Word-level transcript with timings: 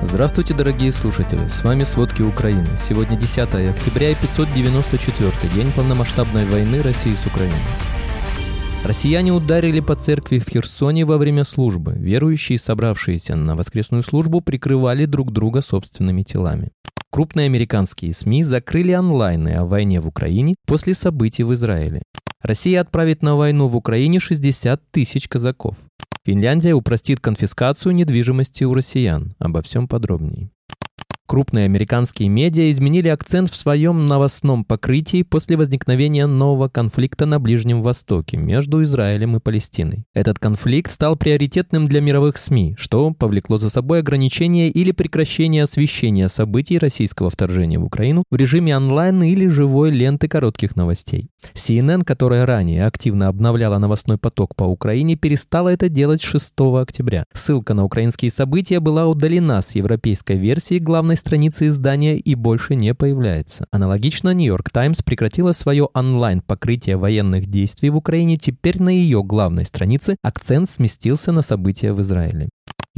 Здравствуйте, 0.00 0.54
дорогие 0.54 0.92
слушатели! 0.92 1.48
С 1.48 1.64
вами 1.64 1.82
«Сводки 1.82 2.22
Украины». 2.22 2.76
Сегодня 2.76 3.18
10 3.18 3.38
октября 3.38 4.10
и 4.10 4.14
594 4.14 5.32
день 5.52 5.72
полномасштабной 5.72 6.46
войны 6.46 6.82
России 6.82 7.16
с 7.16 7.26
Украиной. 7.26 7.58
Россияне 8.84 9.32
ударили 9.32 9.80
по 9.80 9.96
церкви 9.96 10.38
в 10.38 10.48
Херсоне 10.48 11.04
во 11.04 11.18
время 11.18 11.42
службы. 11.42 11.94
Верующие, 11.98 12.60
собравшиеся 12.60 13.34
на 13.34 13.56
воскресную 13.56 14.04
службу, 14.04 14.40
прикрывали 14.40 15.04
друг 15.04 15.32
друга 15.32 15.62
собственными 15.62 16.22
телами. 16.22 16.70
Крупные 17.10 17.46
американские 17.46 18.12
СМИ 18.12 18.44
закрыли 18.44 18.92
онлайны 18.92 19.56
о 19.56 19.64
войне 19.64 20.00
в 20.00 20.06
Украине 20.06 20.54
после 20.64 20.94
событий 20.94 21.42
в 21.42 21.52
Израиле. 21.54 22.02
Россия 22.40 22.80
отправит 22.80 23.22
на 23.22 23.34
войну 23.34 23.66
в 23.66 23.76
Украине 23.76 24.20
60 24.20 24.80
тысяч 24.92 25.26
казаков. 25.26 25.76
Финляндия 26.24 26.74
упростит 26.74 27.20
конфискацию 27.20 27.94
недвижимости 27.94 28.64
у 28.64 28.74
россиян. 28.74 29.34
Обо 29.38 29.62
всем 29.62 29.88
подробнее. 29.88 30.50
Крупные 31.28 31.66
американские 31.66 32.30
медиа 32.30 32.70
изменили 32.70 33.08
акцент 33.08 33.50
в 33.50 33.54
своем 33.54 34.06
новостном 34.06 34.64
покрытии 34.64 35.22
после 35.22 35.58
возникновения 35.58 36.26
нового 36.26 36.68
конфликта 36.68 37.26
на 37.26 37.38
Ближнем 37.38 37.82
Востоке 37.82 38.38
между 38.38 38.82
Израилем 38.82 39.36
и 39.36 39.38
Палестиной. 39.38 40.06
Этот 40.14 40.38
конфликт 40.38 40.90
стал 40.90 41.16
приоритетным 41.16 41.84
для 41.84 42.00
мировых 42.00 42.38
СМИ, 42.38 42.76
что 42.78 43.10
повлекло 43.10 43.58
за 43.58 43.68
собой 43.68 43.98
ограничение 43.98 44.70
или 44.70 44.90
прекращение 44.90 45.64
освещения 45.64 46.30
событий 46.30 46.78
российского 46.78 47.28
вторжения 47.28 47.78
в 47.78 47.84
Украину 47.84 48.24
в 48.30 48.36
режиме 48.36 48.74
онлайн 48.74 49.22
или 49.22 49.48
живой 49.48 49.90
ленты 49.90 50.28
коротких 50.28 50.76
новостей. 50.76 51.28
CNN, 51.52 52.04
которая 52.04 52.46
ранее 52.46 52.86
активно 52.86 53.28
обновляла 53.28 53.76
новостной 53.76 54.16
поток 54.16 54.56
по 54.56 54.64
Украине, 54.64 55.14
перестала 55.14 55.68
это 55.68 55.90
делать 55.90 56.22
6 56.22 56.54
октября. 56.80 57.24
Ссылка 57.34 57.74
на 57.74 57.84
украинские 57.84 58.30
события 58.30 58.80
была 58.80 59.06
удалена 59.06 59.60
с 59.60 59.74
европейской 59.74 60.38
версии 60.38 60.78
главной 60.78 61.17
страницы 61.18 61.66
издания 61.66 62.16
и 62.16 62.34
больше 62.34 62.74
не 62.74 62.94
появляется. 62.94 63.66
Аналогично, 63.70 64.32
Нью-Йорк 64.32 64.70
Таймс 64.70 65.02
прекратила 65.02 65.52
свое 65.52 65.88
онлайн-покрытие 65.92 66.96
военных 66.96 67.46
действий 67.46 67.90
в 67.90 67.96
Украине. 67.96 68.36
Теперь 68.36 68.80
на 68.80 68.88
ее 68.88 69.22
главной 69.22 69.66
странице 69.66 70.16
акцент 70.22 70.68
сместился 70.68 71.32
на 71.32 71.42
события 71.42 71.92
в 71.92 72.00
Израиле. 72.00 72.48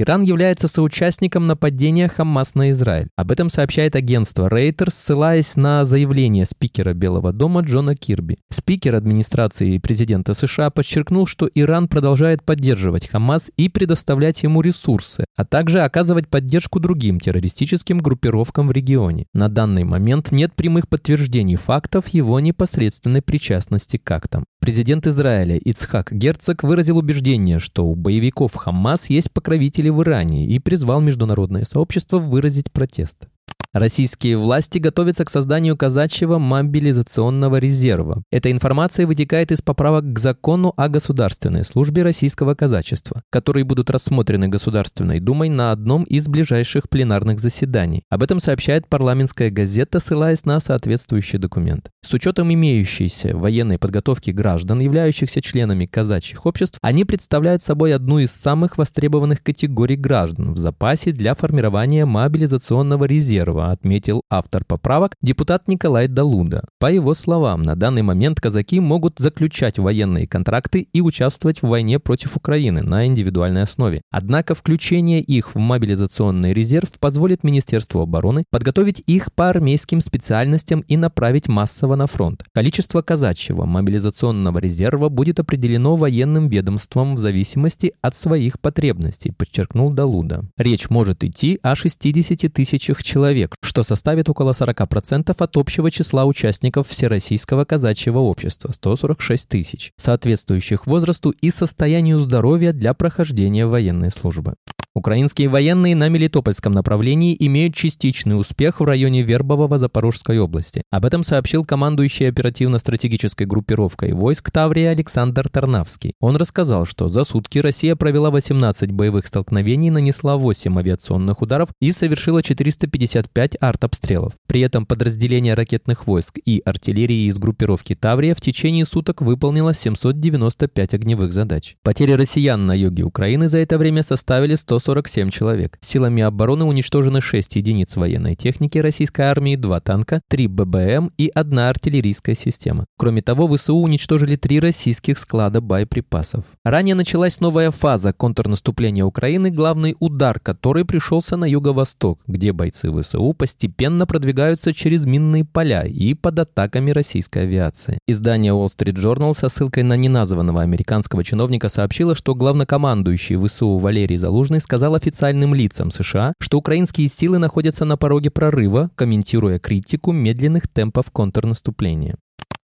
Иран 0.00 0.22
является 0.22 0.66
соучастником 0.66 1.46
нападения 1.46 2.08
Хамас 2.08 2.54
на 2.54 2.70
Израиль. 2.70 3.08
Об 3.16 3.32
этом 3.32 3.50
сообщает 3.50 3.94
агентство 3.94 4.48
Reuters, 4.48 4.92
ссылаясь 4.92 5.56
на 5.56 5.84
заявление 5.84 6.46
спикера 6.46 6.94
Белого 6.94 7.34
дома 7.34 7.60
Джона 7.60 7.94
Кирби. 7.94 8.38
Спикер 8.50 8.94
администрации 8.94 9.76
президента 9.76 10.32
США 10.32 10.70
подчеркнул, 10.70 11.26
что 11.26 11.50
Иран 11.54 11.86
продолжает 11.86 12.42
поддерживать 12.42 13.08
Хамас 13.08 13.50
и 13.58 13.68
предоставлять 13.68 14.42
ему 14.42 14.62
ресурсы, 14.62 15.26
а 15.36 15.44
также 15.44 15.80
оказывать 15.80 16.28
поддержку 16.28 16.80
другим 16.80 17.20
террористическим 17.20 17.98
группировкам 17.98 18.68
в 18.68 18.72
регионе. 18.72 19.26
На 19.34 19.50
данный 19.50 19.84
момент 19.84 20.32
нет 20.32 20.54
прямых 20.54 20.88
подтверждений 20.88 21.56
фактов 21.56 22.08
его 22.08 22.40
непосредственной 22.40 23.20
причастности 23.20 23.98
к 23.98 24.10
актам. 24.10 24.44
Президент 24.60 25.06
Израиля 25.06 25.56
Ицхак 25.58 26.12
Герцог 26.12 26.62
выразил 26.62 26.96
убеждение, 26.96 27.58
что 27.58 27.86
у 27.86 27.94
боевиков 27.94 28.54
Хамас 28.54 29.10
есть 29.10 29.32
покровители 29.32 29.89
в 29.90 30.02
Иране 30.02 30.46
и 30.46 30.58
призвал 30.58 31.00
международное 31.00 31.64
сообщество 31.64 32.18
выразить 32.18 32.70
протест. 32.70 33.29
Российские 33.72 34.36
власти 34.36 34.78
готовятся 34.78 35.24
к 35.24 35.30
созданию 35.30 35.76
казачьего 35.76 36.38
мобилизационного 36.38 37.58
резерва. 37.58 38.24
Эта 38.32 38.50
информация 38.50 39.06
вытекает 39.06 39.52
из 39.52 39.62
поправок 39.62 40.12
к 40.12 40.18
закону 40.18 40.74
о 40.76 40.88
государственной 40.88 41.64
службе 41.64 42.02
российского 42.02 42.56
казачества, 42.56 43.22
которые 43.30 43.62
будут 43.62 43.88
рассмотрены 43.88 44.48
Государственной 44.48 45.20
Думой 45.20 45.50
на 45.50 45.70
одном 45.70 46.02
из 46.02 46.26
ближайших 46.26 46.88
пленарных 46.88 47.38
заседаний. 47.38 48.02
Об 48.10 48.24
этом 48.24 48.40
сообщает 48.40 48.88
парламентская 48.88 49.50
газета, 49.50 50.00
ссылаясь 50.00 50.44
на 50.44 50.58
соответствующий 50.58 51.38
документ. 51.38 51.90
С 52.04 52.12
учетом 52.12 52.52
имеющейся 52.52 53.36
военной 53.36 53.78
подготовки 53.78 54.32
граждан, 54.32 54.80
являющихся 54.80 55.40
членами 55.40 55.86
казачьих 55.86 56.44
обществ, 56.44 56.80
они 56.82 57.04
представляют 57.04 57.62
собой 57.62 57.94
одну 57.94 58.18
из 58.18 58.32
самых 58.32 58.78
востребованных 58.78 59.44
категорий 59.44 59.94
граждан 59.94 60.54
в 60.54 60.58
запасе 60.58 61.12
для 61.12 61.36
формирования 61.36 62.04
мобилизационного 62.04 63.04
резерва 63.04 63.59
этого 63.60 63.70
отметил 63.70 64.22
автор 64.30 64.64
поправок 64.64 65.16
депутат 65.22 65.68
Николай 65.68 66.08
Далуда. 66.08 66.64
По 66.78 66.90
его 66.90 67.14
словам, 67.14 67.62
на 67.62 67.76
данный 67.76 68.02
момент 68.02 68.40
казаки 68.40 68.80
могут 68.80 69.18
заключать 69.18 69.78
военные 69.78 70.26
контракты 70.26 70.88
и 70.92 71.00
участвовать 71.00 71.62
в 71.62 71.68
войне 71.68 71.98
против 71.98 72.36
Украины 72.36 72.82
на 72.82 73.06
индивидуальной 73.06 73.62
основе. 73.62 74.02
Однако 74.10 74.54
включение 74.54 75.20
их 75.20 75.54
в 75.54 75.58
мобилизационный 75.58 76.52
резерв 76.52 76.90
позволит 76.98 77.44
Министерству 77.44 78.00
обороны 78.00 78.44
подготовить 78.50 79.02
их 79.06 79.32
по 79.34 79.48
армейским 79.48 80.00
специальностям 80.00 80.80
и 80.80 80.96
направить 80.96 81.48
массово 81.48 81.96
на 81.96 82.06
фронт. 82.06 82.44
Количество 82.52 83.02
казачьего 83.02 83.64
мобилизационного 83.64 84.58
резерва 84.58 85.08
будет 85.08 85.40
определено 85.40 85.96
военным 85.96 86.48
ведомством 86.48 87.14
в 87.14 87.18
зависимости 87.18 87.92
от 88.00 88.14
своих 88.14 88.60
потребностей, 88.60 89.32
подчеркнул 89.32 89.92
Далуда. 89.92 90.44
Речь 90.56 90.90
может 90.90 91.24
идти 91.24 91.58
о 91.62 91.74
60 91.74 92.52
тысячах 92.52 93.02
человек, 93.02 93.49
человек, 93.50 93.56
что 93.62 93.82
составит 93.82 94.28
около 94.28 94.52
40% 94.52 95.34
от 95.36 95.56
общего 95.56 95.90
числа 95.90 96.24
участников 96.24 96.88
Всероссийского 96.88 97.64
казачьего 97.64 98.18
общества– 98.18 98.72
146 98.74 99.48
тысяч, 99.48 99.92
соответствующих 99.96 100.86
возрасту 100.86 101.30
и 101.30 101.50
состоянию 101.50 102.18
здоровья 102.18 102.72
для 102.72 102.94
прохождения 102.94 103.66
военной 103.66 104.10
службы. 104.10 104.54
Украинские 104.92 105.48
военные 105.48 105.94
на 105.94 106.08
Мелитопольском 106.08 106.72
направлении 106.72 107.36
имеют 107.38 107.76
частичный 107.76 108.36
успех 108.36 108.80
в 108.80 108.84
районе 108.84 109.22
Вербового 109.22 109.78
Запорожской 109.78 110.40
области. 110.40 110.82
Об 110.90 111.04
этом 111.04 111.22
сообщил 111.22 111.64
командующий 111.64 112.28
оперативно-стратегической 112.28 113.46
группировкой 113.46 114.14
войск 114.14 114.50
Таврии 114.50 114.86
Александр 114.86 115.48
Тарнавский. 115.48 116.14
Он 116.18 116.34
рассказал, 116.34 116.86
что 116.86 117.08
за 117.08 117.22
сутки 117.22 117.58
Россия 117.58 117.94
провела 117.94 118.32
18 118.32 118.90
боевых 118.90 119.28
столкновений, 119.28 119.90
нанесла 119.90 120.36
8 120.36 120.76
авиационных 120.80 121.40
ударов 121.40 121.68
и 121.80 121.92
совершила 121.92 122.42
455 122.42 123.58
артобстрелов. 123.60 124.32
При 124.48 124.60
этом 124.60 124.86
подразделение 124.86 125.54
ракетных 125.54 126.08
войск 126.08 126.40
и 126.44 126.62
артиллерии 126.64 127.28
из 127.28 127.38
группировки 127.38 127.94
Таврия 127.94 128.34
в 128.34 128.40
течение 128.40 128.84
суток 128.84 129.22
выполнило 129.22 129.72
795 129.72 130.94
огневых 130.94 131.32
задач. 131.32 131.76
Потери 131.84 132.14
россиян 132.14 132.66
на 132.66 132.76
юге 132.76 133.04
Украины 133.04 133.46
за 133.46 133.58
это 133.58 133.78
время 133.78 134.02
составили 134.02 134.56
100 134.56 134.79
147 134.80 135.30
человек. 135.30 135.78
Силами 135.80 136.22
обороны 136.22 136.64
уничтожены 136.64 137.20
6 137.20 137.56
единиц 137.56 137.96
военной 137.96 138.34
техники 138.34 138.78
российской 138.78 139.22
армии, 139.22 139.56
2 139.56 139.80
танка, 139.80 140.20
3 140.28 140.46
ББМ 140.48 141.12
и 141.16 141.30
1 141.32 141.58
артиллерийская 141.58 142.34
система. 142.34 142.86
Кроме 142.98 143.22
того, 143.22 143.48
ВСУ 143.48 143.76
уничтожили 143.76 144.36
3 144.36 144.60
российских 144.60 145.18
склада 145.18 145.60
боеприпасов. 145.60 146.44
Ранее 146.64 146.94
началась 146.94 147.40
новая 147.40 147.70
фаза 147.70 148.12
контрнаступления 148.12 149.04
Украины, 149.04 149.50
главный 149.50 149.96
удар 149.98 150.40
который 150.40 150.84
пришелся 150.84 151.36
на 151.36 151.44
юго-восток, 151.44 152.20
где 152.26 152.52
бойцы 152.52 152.90
ВСУ 152.90 153.32
постепенно 153.32 154.06
продвигаются 154.06 154.72
через 154.72 155.04
минные 155.04 155.44
поля 155.44 155.82
и 155.82 156.14
под 156.14 156.38
атаками 156.38 156.90
российской 156.90 157.44
авиации. 157.44 157.98
Издание 158.08 158.52
Wall 158.52 158.68
Street 158.68 158.94
Journal 158.94 159.34
со 159.34 159.48
ссылкой 159.48 159.82
на 159.82 159.96
неназванного 159.96 160.62
американского 160.62 161.22
чиновника 161.24 161.68
сообщило, 161.68 162.14
что 162.14 162.34
главнокомандующий 162.34 163.36
ВСУ 163.36 163.76
Валерий 163.76 164.16
Залужный 164.16 164.60
сказал 164.70 164.94
официальным 164.94 165.52
лицам 165.52 165.90
США, 165.90 166.32
что 166.38 166.56
украинские 166.56 167.08
силы 167.08 167.38
находятся 167.38 167.84
на 167.84 167.96
пороге 167.96 168.30
прорыва, 168.30 168.92
комментируя 168.94 169.58
критику 169.58 170.12
медленных 170.12 170.68
темпов 170.68 171.10
контрнаступления. 171.10 172.14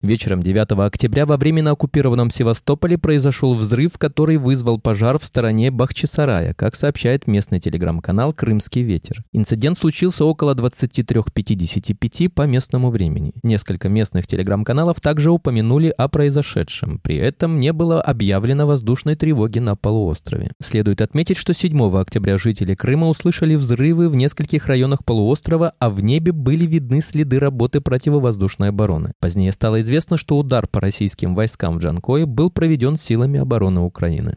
Вечером 0.06 0.44
9 0.44 0.72
октября 0.86 1.26
во 1.26 1.36
временно 1.36 1.72
оккупированном 1.72 2.30
Севастополе 2.30 2.96
произошел 3.00 3.56
взрыв, 3.56 3.98
который 3.98 4.38
вызвал 4.38 4.80
пожар 4.80 5.18
в 5.18 5.24
стороне 5.24 5.72
Бахчисарая, 5.72 6.54
как 6.54 6.76
сообщает 6.76 7.26
местный 7.26 7.60
телеграм-канал 7.60 8.32
«Крымский 8.32 8.84
ветер». 8.84 9.24
Инцидент 9.34 9.80
случился 9.80 10.24
около 10.24 10.54
23.55 10.54 12.30
по 12.30 12.44
местному 12.44 12.92
времени. 12.92 13.34
Несколько 13.42 13.90
местных 13.90 14.28
телеграм-каналов 14.28 15.02
также 15.02 15.32
упомянули 15.32 15.88
о 15.88 16.08
произошедшем. 16.08 17.00
При 17.00 17.16
этом 17.16 17.58
не 17.58 17.74
было 17.74 18.00
объявлено 18.00 18.68
воздушной 18.68 19.16
тревоги 19.16 19.58
на 19.58 19.76
полуострове. 19.76 20.52
Следует 20.62 21.02
отметить, 21.02 21.38
что 21.38 21.56
7 21.56 21.98
октября 21.98 22.38
жители 22.38 22.76
Крыма 22.76 23.08
услышали 23.08 23.56
взрывы 23.56 24.10
в 24.10 24.16
нескольких 24.16 24.68
районах 24.68 25.04
полуострова, 25.04 25.74
а 25.80 25.90
в 25.90 26.04
небе 26.04 26.32
были 26.32 26.68
видны 26.68 27.02
следы 27.02 27.40
работы 27.40 27.82
противовоздушной 27.82 28.70
обороны. 28.70 29.14
Позднее 29.20 29.52
стало 29.52 29.82
известно, 29.82 29.95
Известно, 29.96 30.18
что 30.18 30.38
удар 30.38 30.68
по 30.68 30.82
российским 30.82 31.36
войскам 31.36 31.78
в 31.78 31.82
Джанкое 31.82 32.26
был 32.26 32.52
проведен 32.52 32.98
силами 32.98 33.40
обороны 33.40 33.80
Украины. 33.80 34.36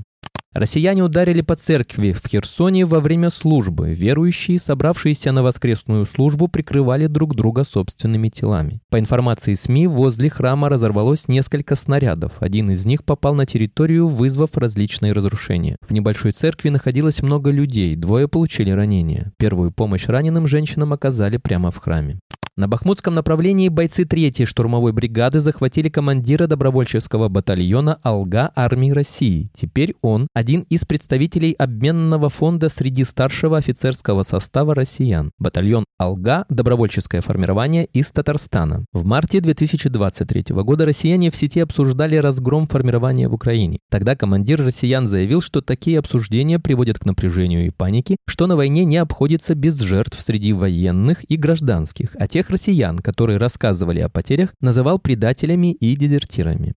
Россияне 0.54 1.02
ударили 1.02 1.40
по 1.40 1.56
церкви 1.56 2.12
в 2.12 2.28
Херсоне 2.28 2.86
во 2.86 3.00
время 3.00 3.28
службы. 3.30 3.92
Верующие, 3.92 4.60
собравшиеся 4.60 5.32
на 5.32 5.42
воскресную 5.42 6.06
службу, 6.06 6.46
прикрывали 6.46 7.08
друг 7.08 7.34
друга 7.34 7.64
собственными 7.64 8.28
телами. 8.28 8.78
По 8.88 9.00
информации 9.00 9.54
СМИ, 9.54 9.88
возле 9.88 10.30
храма 10.30 10.68
разорвалось 10.68 11.26
несколько 11.26 11.74
снарядов. 11.74 12.34
Один 12.38 12.70
из 12.70 12.86
них 12.86 13.02
попал 13.02 13.34
на 13.34 13.44
территорию, 13.44 14.06
вызвав 14.06 14.56
различные 14.56 15.12
разрушения. 15.12 15.76
В 15.80 15.92
небольшой 15.92 16.30
церкви 16.30 16.68
находилось 16.68 17.20
много 17.20 17.50
людей, 17.50 17.96
двое 17.96 18.28
получили 18.28 18.70
ранения. 18.70 19.32
Первую 19.38 19.72
помощь 19.72 20.06
раненым 20.06 20.46
женщинам 20.46 20.92
оказали 20.92 21.36
прямо 21.36 21.72
в 21.72 21.78
храме. 21.78 22.20
На 22.58 22.66
Бахмутском 22.66 23.14
направлении 23.14 23.68
бойцы 23.68 24.02
3-й 24.02 24.44
штурмовой 24.44 24.92
бригады 24.92 25.38
захватили 25.38 25.88
командира 25.88 26.48
добровольческого 26.48 27.28
батальона 27.28 28.00
«Алга» 28.02 28.50
армии 28.56 28.90
России. 28.90 29.48
Теперь 29.54 29.94
он 30.02 30.26
один 30.34 30.62
из 30.62 30.84
представителей 30.84 31.52
обменного 31.52 32.28
фонда 32.30 32.68
среди 32.68 33.04
старшего 33.04 33.58
офицерского 33.58 34.24
состава 34.24 34.74
россиян. 34.74 35.30
Батальон 35.38 35.84
«Алга»– 36.00 36.46
добровольческое 36.48 37.20
формирование 37.20 37.84
из 37.84 38.10
Татарстана. 38.10 38.86
В 38.92 39.04
марте 39.04 39.40
2023 39.40 40.46
года 40.48 40.84
россияне 40.84 41.30
в 41.30 41.36
сети 41.36 41.60
обсуждали 41.60 42.16
разгром 42.16 42.66
формирования 42.66 43.28
в 43.28 43.34
Украине. 43.34 43.78
Тогда 43.88 44.16
командир 44.16 44.60
россиян 44.60 45.06
заявил, 45.06 45.42
что 45.42 45.60
такие 45.60 46.00
обсуждения 46.00 46.58
приводят 46.58 46.98
к 46.98 47.06
напряжению 47.06 47.66
и 47.66 47.70
панике, 47.70 48.16
что 48.26 48.48
на 48.48 48.56
войне 48.56 48.84
не 48.84 48.96
обходится 48.96 49.54
без 49.54 49.78
жертв 49.78 50.20
среди 50.20 50.52
военных 50.52 51.22
и 51.30 51.36
гражданских, 51.36 52.16
а 52.18 52.26
тех 52.26 52.47
россиян, 52.50 52.98
которые 52.98 53.38
рассказывали 53.38 54.00
о 54.00 54.08
потерях, 54.08 54.54
называл 54.60 54.98
предателями 54.98 55.72
и 55.72 55.96
дезертирами. 55.96 56.74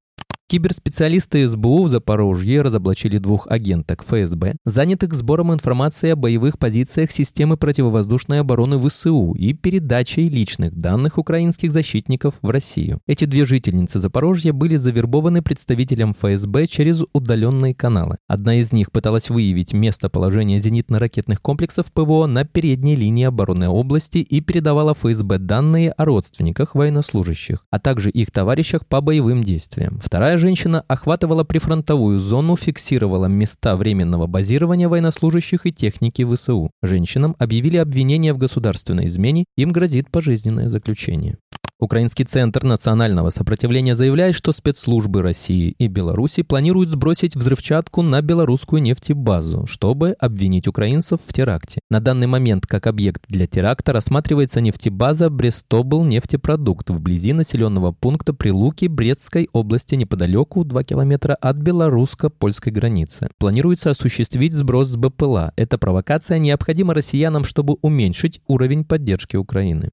Киберспециалисты 0.52 1.48
СБУ 1.48 1.84
в 1.84 1.88
Запорожье 1.88 2.62
разоблачили 2.62 3.20
двух 3.20 3.48
агенток 3.50 4.04
ФСБ, 4.04 4.58
занятых 4.66 5.14
сбором 5.14 5.54
информации 5.54 6.10
о 6.10 6.18
боевых 6.18 6.60
позициях 6.60 7.12
системы 7.12 7.56
противовоздушной 7.56 8.42
обороны 8.42 8.78
ВСУ 8.78 9.32
и 9.32 9.54
передачей 9.54 10.28
личных 10.28 10.76
данных 10.76 11.18
украинских 11.18 11.72
защитников 11.72 12.34
в 12.42 12.50
Россию. 12.50 13.00
Эти 13.08 13.24
две 13.24 13.46
жительницы 13.46 14.00
Запорожья 14.00 14.52
были 14.52 14.76
завербованы 14.76 15.42
представителем 15.42 16.14
ФСБ 16.14 16.68
через 16.68 17.06
удаленные 17.14 17.74
каналы. 17.74 18.18
Одна 18.28 18.56
из 18.56 18.74
них 18.74 18.92
пыталась 18.92 19.30
выявить 19.30 19.72
местоположение 19.72 20.60
зенитно-ракетных 20.60 21.42
комплексов 21.42 21.94
ПВО 21.94 22.26
на 22.26 22.44
передней 22.44 22.98
линии 22.98 23.24
обороны 23.24 23.70
области 23.70 24.18
и 24.18 24.42
передавала 24.42 24.94
ФСБ 24.96 25.38
данные 25.38 25.94
о 25.94 26.04
родственниках 26.04 26.76
военнослужащих, 26.76 27.66
а 27.72 27.80
также 27.80 28.10
их 28.10 28.32
товарищах 28.32 28.86
по 28.86 29.00
боевым 29.00 29.46
действиям. 29.46 30.02
Вторая 30.04 30.41
женщина 30.42 30.84
охватывала 30.88 31.46
прифронтовую 31.46 32.20
зону, 32.20 32.58
фиксировала 32.58 33.28
места 33.28 33.78
временного 33.78 34.28
базирования 34.28 34.90
военнослужащих 34.90 35.66
и 35.66 35.72
техники 35.72 36.26
ВСУ. 36.26 36.72
Женщинам 36.82 37.36
объявили 37.40 37.78
обвинение 37.78 38.34
в 38.34 38.38
государственной 38.38 39.08
измене, 39.08 39.46
им 39.56 39.72
грозит 39.72 40.12
пожизненное 40.12 40.68
заключение. 40.68 41.38
Украинский 41.82 42.26
центр 42.26 42.64
национального 42.64 43.32
сопротивления 43.32 43.96
заявляет, 43.96 44.36
что 44.36 44.52
спецслужбы 44.52 45.24
России 45.24 45.74
и 45.80 45.88
Беларуси 45.88 46.44
планируют 46.44 46.90
сбросить 46.90 47.36
взрывчатку 47.36 48.04
на 48.04 48.22
белорусскую 48.22 48.84
нефтебазу, 48.84 49.66
чтобы 49.66 50.12
обвинить 50.20 50.68
украинцев 50.68 51.22
в 51.26 51.34
теракте. 51.34 51.80
На 51.90 52.00
данный 52.00 52.28
момент 52.28 52.68
как 52.68 52.86
объект 52.86 53.24
для 53.30 53.48
теракта 53.48 53.94
рассматривается 53.94 54.62
нефтебаза 54.62 55.32
Брестобл 55.32 56.04
нефтепродукт 56.04 56.92
вблизи 56.92 57.34
населенного 57.34 57.94
пункта 57.94 58.36
Прилуки 58.36 58.86
Брестской 58.86 59.50
области 59.52 59.96
неподалеку 59.96 60.64
2 60.64 60.84
километра 60.84 61.34
от 61.34 61.58
белорусско-польской 61.58 62.72
границы. 62.72 63.30
Планируется 63.40 63.90
осуществить 63.90 64.54
сброс 64.54 64.90
с 64.90 64.98
БПЛА. 64.98 65.54
Эта 65.56 65.80
провокация 65.80 66.38
необходима 66.38 66.94
россиянам, 66.94 67.44
чтобы 67.44 67.78
уменьшить 67.82 68.40
уровень 68.46 68.86
поддержки 68.86 69.36
Украины. 69.36 69.90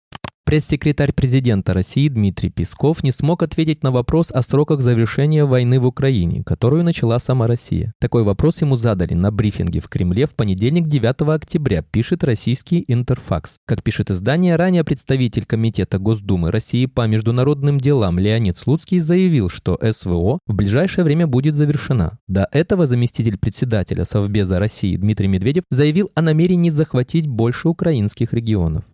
Пресс-секретарь 0.49 1.13
президента 1.13 1.75
России 1.75 2.09
Дмитрий 2.09 2.49
Песков 2.49 3.03
не 3.03 3.13
смог 3.13 3.43
ответить 3.43 3.83
на 3.83 3.91
вопрос 3.91 4.31
о 4.33 4.41
сроках 4.41 4.81
завершения 4.81 5.45
войны 5.45 5.79
в 5.79 5.85
Украине, 5.85 6.43
которую 6.43 6.85
начала 6.85 7.19
сама 7.19 7.47
Россия. 7.47 7.93
Такой 8.01 8.23
вопрос 8.23 8.63
ему 8.63 8.75
задали 8.77 9.13
на 9.13 9.31
брифинге 9.31 9.81
в 9.81 9.89
Кремле 9.89 10.25
в 10.25 10.35
понедельник 10.35 10.87
9 10.87 11.21
октября, 11.35 11.83
пишет 11.83 12.25
российский 12.25 12.83
Интерфакс. 12.89 13.59
Как 13.67 13.83
пишет 13.83 14.11
издание, 14.11 14.57
ранее 14.57 14.85
представитель 14.85 15.45
Комитета 15.45 15.99
Госдумы 15.99 16.51
России 16.51 16.87
по 16.87 17.07
международным 17.07 17.79
делам 17.79 18.19
Леонид 18.19 18.57
Слуцкий 18.57 19.01
заявил, 19.01 19.51
что 19.51 19.79
СВО 19.93 20.39
в 20.47 20.55
ближайшее 20.55 21.05
время 21.05 21.27
будет 21.27 21.57
завершена. 21.57 22.21
До 22.27 22.49
этого 22.53 22.87
заместитель 22.87 23.37
председателя 23.37 24.07
Совбеза 24.07 24.59
России 24.59 24.97
Дмитрий 24.97 25.29
Медведев 25.29 25.65
заявил 25.69 26.11
о 26.15 26.23
намерении 26.23 26.71
захватить 26.71 27.27
больше 27.27 27.69
украинских 27.69 28.33
регионов. 28.33 28.85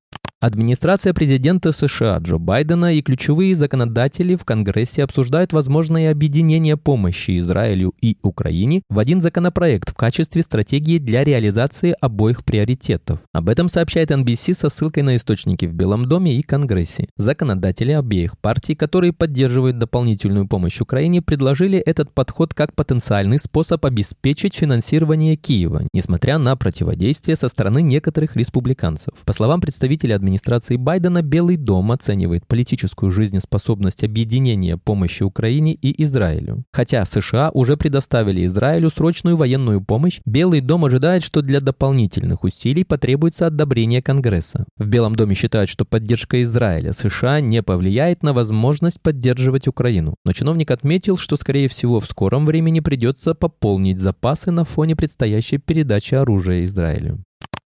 Администрация 0.45 1.15
президента 1.15 1.73
США 1.73 2.19
Джо 2.19 2.37
Байдена 2.37 2.93
и 2.93 3.01
ключевые 3.01 3.55
законодатели 3.55 4.35
в 4.37 4.45
Конгрессе 4.45 5.03
обсуждают 5.03 5.55
возможное 5.55 6.11
объединение 6.11 6.77
помощи 6.77 7.39
Израилю 7.39 7.95
и 8.03 8.19
Украине 8.21 8.83
в 8.91 8.99
один 8.99 9.23
законопроект 9.23 9.89
в 9.89 9.95
качестве 9.95 10.43
стратегии 10.43 10.99
для 10.99 11.25
реализации 11.25 11.97
обоих 11.99 12.45
приоритетов. 12.45 13.21
Об 13.33 13.49
этом 13.49 13.71
сообщает 13.71 14.11
NBC 14.11 14.53
со 14.53 14.69
ссылкой 14.69 15.03
на 15.03 15.17
источники 15.17 15.65
в 15.65 15.73
Белом 15.73 16.05
доме 16.05 16.35
и 16.35 16.43
Конгрессе. 16.43 17.09
Законодатели 17.17 17.93
обеих 17.93 18.39
партий, 18.39 18.75
которые 18.75 19.15
поддерживают 19.15 19.79
дополнительную 19.79 20.47
помощь 20.47 20.79
Украине, 20.79 21.23
предложили 21.23 21.79
этот 21.79 22.13
подход 22.13 22.53
как 22.53 22.75
потенциальный 22.75 23.39
способ 23.39 23.87
обеспечить 23.87 24.57
финансирование 24.57 25.37
Киева, 25.37 25.87
несмотря 25.95 26.37
на 26.37 26.55
противодействие 26.55 27.37
со 27.37 27.49
стороны 27.49 27.81
некоторых 27.81 28.37
республиканцев. 28.37 29.15
По 29.25 29.33
словам 29.33 29.63
представителя 29.63 30.17
администрации, 30.17 30.34
администрации 30.35 30.77
Байдена 30.77 31.23
Белый 31.23 31.57
дом 31.57 31.93
оценивает 31.93 32.47
политическую 32.47 33.13
жизнеспособность 33.13 34.03
объединения 34.03 34.77
помощи 34.77 35.23
Украине 35.23 35.75
и 35.75 36.03
Израилю. 36.03 36.65
Хотя 36.73 37.05
США 37.05 37.51
уже 37.55 37.77
предоставили 37.77 38.45
Израилю 38.47 38.91
срочную 38.91 39.37
военную 39.37 39.81
помощь, 39.81 40.21
Белый 40.27 40.61
дом 40.61 40.85
ожидает, 40.85 41.23
что 41.23 41.41
для 41.41 41.61
дополнительных 41.61 42.43
усилий 42.43 42.83
потребуется 42.85 43.47
одобрение 43.47 44.03
Конгресса. 44.03 44.65
В 44.77 44.87
Белом 44.87 45.15
доме 45.15 45.37
считают, 45.37 45.71
что 45.71 45.85
поддержка 45.85 46.43
Израиля 46.43 46.93
США 46.93 47.41
не 47.41 47.63
повлияет 47.63 48.23
на 48.25 48.33
возможность 48.33 49.01
поддерживать 49.01 49.69
Украину. 49.69 50.17
Но 50.25 50.33
чиновник 50.33 50.71
отметил, 50.71 51.17
что, 51.17 51.37
скорее 51.37 51.69
всего, 51.69 52.01
в 52.01 52.07
скором 52.07 52.45
времени 52.45 52.81
придется 52.81 53.35
пополнить 53.35 54.01
запасы 54.01 54.51
на 54.51 54.65
фоне 54.65 54.97
предстоящей 54.97 55.59
передачи 55.59 56.15
оружия 56.15 56.65
Израилю. 56.65 57.23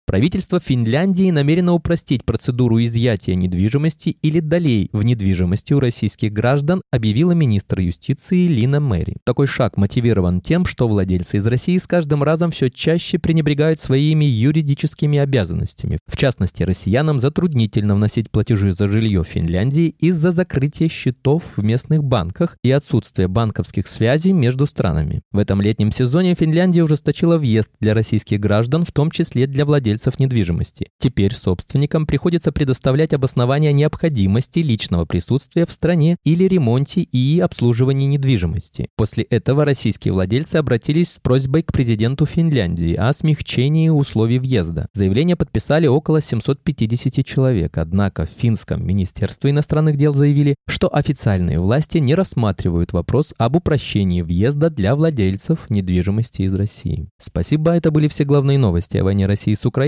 Правительство 0.08 0.58
Финляндии 0.58 1.31
намерено 1.31 1.75
упростить 1.75 2.25
процедуру 2.25 2.82
изъятия 2.82 3.34
недвижимости 3.34 4.16
или 4.22 4.40
долей 4.40 4.88
в 4.93 5.05
недвижимости 5.05 5.75
у 5.75 5.81
российских 5.81 6.32
граждан, 6.32 6.81
объявила 6.90 7.32
министр 7.32 7.81
юстиции 7.81 8.46
Лина 8.46 8.81
Мэри. 8.81 9.19
Такой 9.25 9.46
шаг 9.46 9.76
мотивирован 9.76 10.40
тем, 10.40 10.64
что 10.64 10.88
владельцы 10.88 11.37
из 11.37 11.46
России 11.46 11.76
с 11.76 11.87
каждым 11.87 12.22
разом 12.22 12.50
все 12.50 12.70
чаще 12.70 13.19
пренебрегают 13.19 13.81
своими 13.81 14.25
юридическими 14.25 15.19
обязанностями. 15.19 15.99
В 16.06 16.16
частности, 16.16 16.62
россиянам 16.62 17.20
затруднительно 17.20 17.94
вносить 17.94 18.31
платежи 18.31 18.72
за 18.72 18.86
жилье 18.86 19.22
в 19.22 19.29
Финляндии 19.29 19.94
из-за 19.98 20.32
закрытия 20.32 20.88
счетов 20.88 21.53
в 21.58 21.62
местных 21.62 22.03
банках 22.03 22.56
и 22.65 22.70
отсутствия 22.70 23.29
банковских 23.29 23.86
связей 23.86 24.32
между 24.32 24.65
странами. 24.65 25.20
В 25.32 25.38
этом 25.38 25.60
летнем 25.60 25.93
сезоне 25.93 26.34
Финляндия 26.34 26.82
ужесточила 26.82 27.36
въезд 27.36 27.69
для 27.79 27.93
российских 27.93 28.41
граждан, 28.41 28.86
в 28.86 28.93
том 28.93 29.10
числе 29.10 29.46
для 29.46 29.67
владельцев 29.67 29.97
владельцев 29.98 30.20
недвижимости. 30.20 30.90
Теперь 30.98 31.34
собственникам 31.34 32.06
приходится 32.06 32.52
предоставлять 32.52 33.12
обоснование 33.12 33.72
необходимости 33.72 34.60
личного 34.60 35.05
присутствия 35.05 35.67
в 35.67 35.72
стране 35.72 36.17
или 36.24 36.44
ремонте 36.44 37.02
и 37.02 37.40
обслуживании 37.40 38.06
недвижимости. 38.06 38.88
После 38.96 39.24
этого 39.24 39.64
российские 39.64 40.14
владельцы 40.14 40.56
обратились 40.56 41.12
с 41.12 41.19
просьбой 41.19 41.62
к 41.62 41.72
президенту 41.72 42.26
Финляндии 42.26 42.94
о 42.94 43.12
смягчении 43.12 43.88
условий 43.88 44.38
въезда. 44.38 44.86
Заявление 44.94 45.36
подписали 45.36 45.86
около 45.86 46.22
750 46.22 47.24
человек, 47.24 47.76
однако 47.78 48.26
в 48.26 48.31
финском 48.31 48.86
Министерстве 48.86 49.50
иностранных 49.50 49.96
дел 49.96 50.14
заявили, 50.14 50.55
что 50.69 50.94
официальные 50.94 51.58
власти 51.58 51.98
не 51.98 52.14
рассматривают 52.14 52.93
вопрос 52.93 53.34
об 53.38 53.56
упрощении 53.56 54.22
въезда 54.22 54.70
для 54.70 54.94
владельцев 54.94 55.70
недвижимости 55.70 56.43
из 56.43 56.55
России. 56.55 57.08
Спасибо, 57.19 57.72
это 57.72 57.90
были 57.90 58.06
все 58.06 58.24
главные 58.24 58.58
новости 58.58 58.96
о 58.96 59.05
войне 59.05 59.26
России 59.26 59.55
с 59.55 59.64
Украиной 59.64 59.88